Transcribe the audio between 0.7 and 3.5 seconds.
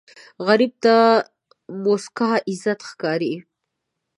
ته موسکا عزت ښکاري